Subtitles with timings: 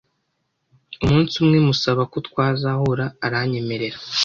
[1.03, 3.97] umunsi umwe musaba ko twazahura aranyemerera